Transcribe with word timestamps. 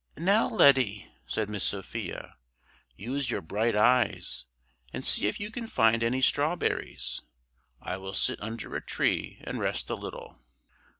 "Now, 0.17 0.49
Letty," 0.49 1.11
said 1.27 1.47
Miss 1.47 1.63
Sophia, 1.63 2.35
"use 2.95 3.29
your 3.29 3.41
bright 3.43 3.75
eyes, 3.75 4.45
and 4.91 5.05
see 5.05 5.27
if 5.27 5.39
you 5.39 5.51
can 5.51 5.67
find 5.67 6.01
any 6.01 6.21
strawberries! 6.21 7.21
I 7.79 7.97
will 7.97 8.15
sit 8.15 8.41
under 8.41 8.75
a 8.75 8.81
tree 8.83 9.37
and 9.43 9.59
rest 9.59 9.91
a 9.91 9.93
little." 9.95 10.39